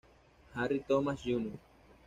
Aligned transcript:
Harry 0.55 0.79
Thomas, 0.79 1.21
Jr. 1.23 1.57